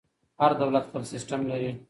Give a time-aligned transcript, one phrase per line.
[0.41, 1.71] هر دولت خپل سیسټم لري.